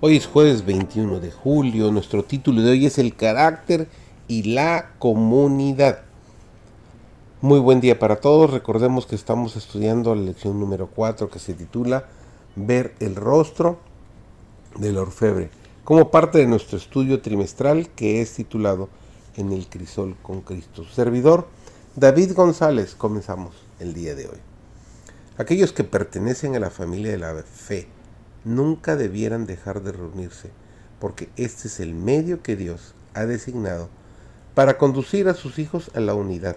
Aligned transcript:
Hoy 0.00 0.16
es 0.16 0.28
jueves 0.28 0.64
21 0.64 1.18
de 1.18 1.32
julio, 1.32 1.90
nuestro 1.90 2.22
título 2.22 2.62
de 2.62 2.70
hoy 2.70 2.86
es 2.86 2.98
el 2.98 3.16
carácter 3.16 3.88
y 4.28 4.44
la 4.44 4.92
comunidad. 5.00 6.02
Muy 7.40 7.58
buen 7.58 7.80
día 7.80 7.98
para 7.98 8.20
todos, 8.20 8.52
recordemos 8.52 9.06
que 9.06 9.16
estamos 9.16 9.56
estudiando 9.56 10.14
la 10.14 10.22
lección 10.22 10.60
número 10.60 10.86
4 10.86 11.28
que 11.28 11.40
se 11.40 11.52
titula 11.52 12.04
Ver 12.54 12.94
el 13.00 13.16
rostro 13.16 13.80
del 14.78 14.98
orfebre, 14.98 15.50
como 15.82 16.12
parte 16.12 16.38
de 16.38 16.46
nuestro 16.46 16.78
estudio 16.78 17.20
trimestral 17.20 17.88
que 17.88 18.22
es 18.22 18.34
titulado 18.34 18.88
En 19.36 19.50
el 19.50 19.66
crisol 19.66 20.14
con 20.22 20.42
Cristo. 20.42 20.84
servidor, 20.84 21.48
David 21.96 22.34
González, 22.34 22.94
comenzamos 22.94 23.56
el 23.80 23.94
día 23.94 24.14
de 24.14 24.28
hoy. 24.28 24.38
Aquellos 25.38 25.72
que 25.72 25.82
pertenecen 25.82 26.54
a 26.54 26.60
la 26.60 26.70
familia 26.70 27.10
de 27.10 27.18
la 27.18 27.42
fe, 27.42 27.88
nunca 28.44 28.96
debieran 28.96 29.46
dejar 29.46 29.82
de 29.82 29.92
reunirse, 29.92 30.50
porque 31.00 31.28
este 31.36 31.68
es 31.68 31.80
el 31.80 31.94
medio 31.94 32.42
que 32.42 32.56
Dios 32.56 32.94
ha 33.14 33.26
designado 33.26 33.88
para 34.54 34.78
conducir 34.78 35.28
a 35.28 35.34
sus 35.34 35.58
hijos 35.58 35.90
a 35.94 36.00
la 36.00 36.14
unidad, 36.14 36.56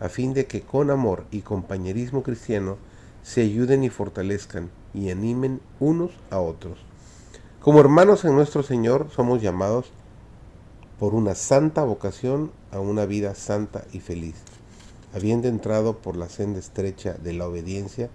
a 0.00 0.08
fin 0.08 0.34
de 0.34 0.46
que 0.46 0.62
con 0.62 0.90
amor 0.90 1.24
y 1.30 1.40
compañerismo 1.40 2.22
cristiano 2.22 2.78
se 3.22 3.42
ayuden 3.42 3.84
y 3.84 3.90
fortalezcan 3.90 4.70
y 4.94 5.10
animen 5.10 5.60
unos 5.80 6.12
a 6.30 6.38
otros. 6.38 6.78
Como 7.60 7.80
hermanos 7.80 8.24
en 8.24 8.34
nuestro 8.34 8.62
Señor 8.62 9.08
somos 9.14 9.42
llamados 9.42 9.90
por 10.98 11.14
una 11.14 11.34
santa 11.34 11.84
vocación 11.84 12.52
a 12.70 12.80
una 12.80 13.04
vida 13.04 13.34
santa 13.34 13.84
y 13.92 14.00
feliz. 14.00 14.36
Habiendo 15.14 15.48
entrado 15.48 15.98
por 15.98 16.16
la 16.16 16.28
senda 16.28 16.58
estrecha 16.58 17.14
de 17.14 17.32
la 17.32 17.46
obediencia, 17.46 18.08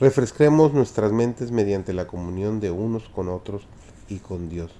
Refresquemos 0.00 0.72
nuestras 0.72 1.12
mentes 1.12 1.52
mediante 1.52 1.92
la 1.92 2.06
comunión 2.06 2.58
de 2.58 2.70
unos 2.70 3.10
con 3.10 3.28
otros 3.28 3.66
y 4.08 4.16
con 4.16 4.48
Dios. 4.48 4.70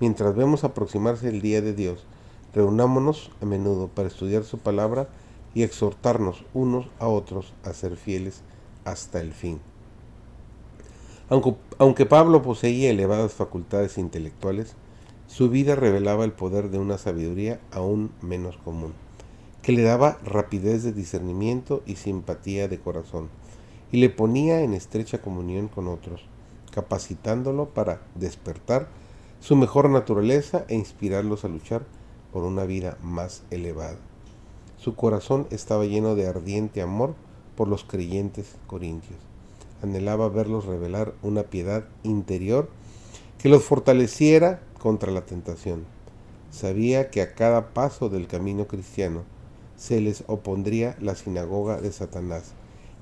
Mientras 0.00 0.36
vemos 0.36 0.64
aproximarse 0.64 1.30
el 1.30 1.40
día 1.40 1.62
de 1.62 1.72
Dios, 1.72 2.04
reunámonos 2.52 3.30
a 3.40 3.46
menudo 3.46 3.88
para 3.88 4.08
estudiar 4.08 4.44
su 4.44 4.58
palabra 4.58 5.08
y 5.54 5.62
exhortarnos 5.62 6.44
unos 6.52 6.90
a 6.98 7.08
otros 7.08 7.54
a 7.64 7.72
ser 7.72 7.96
fieles 7.96 8.42
hasta 8.84 9.22
el 9.22 9.32
fin. 9.32 9.60
Aunque, 11.30 11.54
aunque, 11.78 12.04
Pablo 12.04 12.42
poseía 12.42 12.90
elevadas 12.90 13.32
facultades 13.32 13.96
intelectuales, 13.96 14.74
su 15.26 15.48
vida 15.48 15.74
revelaba 15.74 16.22
el 16.22 16.32
poder 16.32 16.68
de 16.68 16.78
una 16.78 16.98
sabiduría 16.98 17.60
aún 17.72 18.10
menos 18.20 18.58
común, 18.58 18.92
que 19.62 19.72
le 19.72 19.84
daba 19.84 20.18
rapidez 20.22 20.82
de 20.82 20.92
discernimiento 20.92 21.82
y 21.86 21.96
simpatía 21.96 22.68
de 22.68 22.78
corazón 22.78 23.30
y 23.94 23.96
le 23.96 24.10
ponía 24.10 24.62
en 24.62 24.74
estrecha 24.74 25.22
comunión 25.22 25.68
con 25.68 25.86
otros, 25.86 26.22
capacitándolo 26.72 27.68
para 27.68 28.02
despertar 28.16 28.88
su 29.38 29.54
mejor 29.54 29.88
naturaleza 29.88 30.64
e 30.66 30.74
inspirarlos 30.74 31.44
a 31.44 31.48
luchar 31.48 31.84
por 32.32 32.42
una 32.42 32.64
vida 32.64 32.98
más 33.04 33.44
elevada. 33.52 33.98
Su 34.78 34.96
corazón 34.96 35.46
estaba 35.50 35.84
lleno 35.84 36.16
de 36.16 36.26
ardiente 36.26 36.82
amor 36.82 37.14
por 37.54 37.68
los 37.68 37.84
creyentes 37.84 38.56
corintios. 38.66 39.20
Anhelaba 39.80 40.28
verlos 40.28 40.64
revelar 40.64 41.14
una 41.22 41.44
piedad 41.44 41.84
interior 42.02 42.68
que 43.38 43.48
los 43.48 43.62
fortaleciera 43.62 44.60
contra 44.80 45.12
la 45.12 45.24
tentación. 45.24 45.84
Sabía 46.50 47.12
que 47.12 47.22
a 47.22 47.36
cada 47.36 47.72
paso 47.72 48.08
del 48.08 48.26
camino 48.26 48.66
cristiano 48.66 49.22
se 49.76 50.00
les 50.00 50.24
opondría 50.26 50.96
la 51.00 51.14
sinagoga 51.14 51.80
de 51.80 51.92
Satanás 51.92 52.54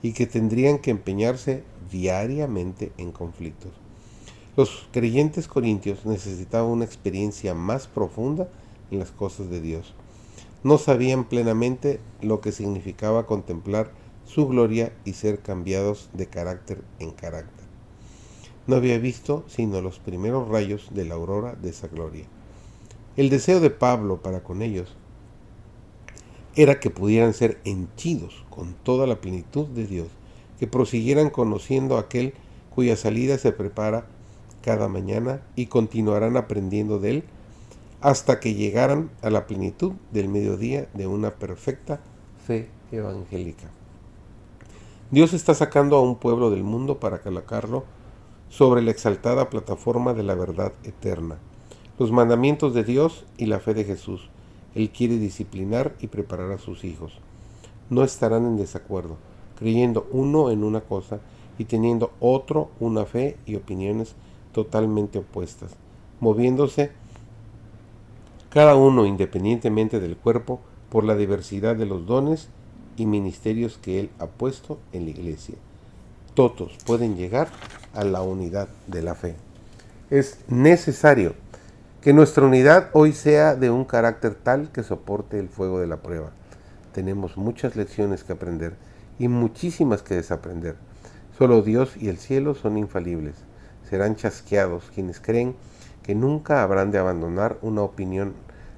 y 0.02 0.12
que 0.12 0.26
tendrían 0.26 0.78
que 0.78 0.90
empeñarse 0.90 1.62
diariamente 1.90 2.92
en 2.98 3.12
conflictos. 3.12 3.72
Los 4.56 4.86
creyentes 4.92 5.48
corintios 5.48 6.04
necesitaban 6.04 6.70
una 6.70 6.84
experiencia 6.84 7.54
más 7.54 7.86
profunda 7.86 8.48
en 8.90 8.98
las 8.98 9.10
cosas 9.10 9.48
de 9.48 9.60
Dios. 9.60 9.94
No 10.64 10.78
sabían 10.78 11.24
plenamente 11.24 12.00
lo 12.20 12.40
que 12.40 12.52
significaba 12.52 13.26
contemplar 13.26 13.90
su 14.26 14.46
gloria 14.46 14.92
y 15.04 15.14
ser 15.14 15.40
cambiados 15.40 16.10
de 16.12 16.26
carácter 16.26 16.82
en 16.98 17.12
carácter. 17.12 17.64
No 18.66 18.76
había 18.76 18.98
visto 18.98 19.44
sino 19.48 19.80
los 19.80 19.98
primeros 19.98 20.48
rayos 20.48 20.88
de 20.92 21.04
la 21.04 21.14
aurora 21.14 21.54
de 21.54 21.70
esa 21.70 21.88
gloria. 21.88 22.26
El 23.16 23.28
deseo 23.28 23.60
de 23.60 23.70
Pablo 23.70 24.22
para 24.22 24.42
con 24.42 24.62
ellos 24.62 24.94
era 26.54 26.80
que 26.80 26.90
pudieran 26.90 27.32
ser 27.32 27.60
henchidos 27.64 28.44
con 28.50 28.74
toda 28.74 29.06
la 29.06 29.20
plenitud 29.20 29.66
de 29.68 29.86
Dios, 29.86 30.08
que 30.58 30.66
prosiguieran 30.66 31.30
conociendo 31.30 31.96
a 31.96 32.00
aquel 32.00 32.34
cuya 32.74 32.96
salida 32.96 33.38
se 33.38 33.52
prepara 33.52 34.06
cada 34.62 34.88
mañana 34.88 35.42
y 35.56 35.66
continuarán 35.66 36.36
aprendiendo 36.36 36.98
de 36.98 37.10
él 37.10 37.24
hasta 38.00 38.40
que 38.40 38.54
llegaran 38.54 39.10
a 39.22 39.30
la 39.30 39.46
plenitud 39.46 39.92
del 40.12 40.28
mediodía 40.28 40.88
de 40.94 41.06
una 41.06 41.30
perfecta 41.34 42.00
fe 42.46 42.68
evangélica. 42.90 43.70
Dios 45.10 45.32
está 45.34 45.54
sacando 45.54 45.96
a 45.96 46.02
un 46.02 46.16
pueblo 46.16 46.50
del 46.50 46.64
mundo 46.64 46.98
para 46.98 47.20
colocarlo 47.20 47.84
sobre 48.48 48.82
la 48.82 48.90
exaltada 48.90 49.50
plataforma 49.50 50.14
de 50.14 50.22
la 50.22 50.34
verdad 50.34 50.72
eterna, 50.84 51.38
los 51.98 52.12
mandamientos 52.12 52.74
de 52.74 52.84
Dios 52.84 53.24
y 53.36 53.46
la 53.46 53.60
fe 53.60 53.74
de 53.74 53.84
Jesús 53.84 54.30
él 54.74 54.90
quiere 54.90 55.18
disciplinar 55.18 55.94
y 56.00 56.08
preparar 56.08 56.52
a 56.52 56.58
sus 56.58 56.84
hijos. 56.84 57.12
No 57.90 58.04
estarán 58.04 58.46
en 58.46 58.56
desacuerdo, 58.56 59.16
creyendo 59.58 60.06
uno 60.10 60.50
en 60.50 60.64
una 60.64 60.80
cosa 60.80 61.20
y 61.58 61.64
teniendo 61.64 62.12
otro 62.20 62.70
una 62.80 63.04
fe 63.04 63.36
y 63.46 63.56
opiniones 63.56 64.14
totalmente 64.52 65.18
opuestas, 65.18 65.72
moviéndose 66.20 66.92
cada 68.50 68.76
uno 68.76 69.06
independientemente 69.06 70.00
del 70.00 70.16
cuerpo 70.16 70.60
por 70.90 71.04
la 71.04 71.16
diversidad 71.16 71.76
de 71.76 71.86
los 71.86 72.06
dones 72.06 72.48
y 72.96 73.06
ministerios 73.06 73.78
que 73.78 73.98
Él 73.98 74.10
ha 74.18 74.26
puesto 74.26 74.78
en 74.92 75.04
la 75.04 75.10
iglesia. 75.10 75.54
Todos 76.34 76.72
pueden 76.84 77.16
llegar 77.16 77.48
a 77.94 78.04
la 78.04 78.22
unidad 78.22 78.68
de 78.86 79.02
la 79.02 79.14
fe. 79.14 79.36
Es 80.10 80.38
necesario 80.48 81.34
que 82.02 82.12
nuestra 82.12 82.44
unidad 82.44 82.90
hoy 82.94 83.12
sea 83.12 83.54
de 83.54 83.70
un 83.70 83.84
carácter 83.84 84.34
tal 84.34 84.72
que 84.72 84.82
soporte 84.82 85.38
el 85.38 85.48
fuego 85.48 85.78
de 85.78 85.86
la 85.86 85.98
prueba. 86.02 86.32
Tenemos 86.92 87.36
muchas 87.36 87.76
lecciones 87.76 88.24
que 88.24 88.32
aprender 88.32 88.74
y 89.20 89.28
muchísimas 89.28 90.02
que 90.02 90.16
desaprender. 90.16 90.74
Solo 91.38 91.62
Dios 91.62 91.96
y 91.96 92.08
el 92.08 92.18
cielo 92.18 92.56
son 92.56 92.76
infalibles. 92.76 93.36
Serán 93.88 94.16
chasqueados 94.16 94.90
quienes 94.92 95.20
creen 95.20 95.54
que 96.02 96.16
nunca 96.16 96.64
habrán 96.64 96.90
de 96.90 96.98
abandonar 96.98 97.58
una 97.62 97.82
opinión 97.82 98.34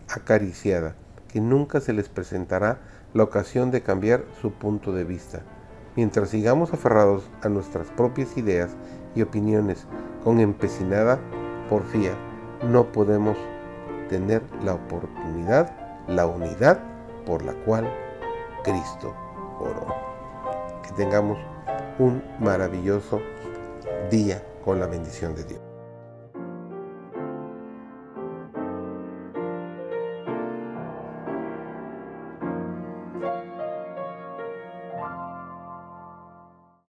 acariciada, 0.06 0.94
que 1.32 1.40
nunca 1.40 1.80
se 1.80 1.94
les 1.94 2.10
presentará 2.10 2.82
la 3.14 3.22
ocasión 3.22 3.70
de 3.70 3.82
cambiar 3.82 4.26
su 4.42 4.52
punto 4.52 4.92
de 4.92 5.04
vista. 5.04 5.40
Mientras 5.96 6.28
sigamos 6.28 6.74
aferrados 6.74 7.24
a 7.40 7.48
nuestras 7.48 7.86
propias 7.86 8.36
ideas 8.36 8.72
y 9.14 9.22
opiniones 9.22 9.86
con 10.22 10.40
empecinada 10.40 11.18
porfía, 11.70 12.12
no 12.62 12.92
podemos 12.92 13.36
tener 14.08 14.42
la 14.62 14.74
oportunidad, 14.74 15.72
la 16.06 16.26
unidad 16.26 16.80
por 17.26 17.42
la 17.44 17.52
cual 17.64 17.90
Cristo 18.62 19.14
oró. 19.60 19.86
Que 20.82 20.92
tengamos 20.92 21.38
un 21.98 22.22
maravilloso 22.40 23.20
día 24.10 24.42
con 24.64 24.80
la 24.80 24.86
bendición 24.86 25.34
de 25.34 25.44
Dios. 25.44 25.63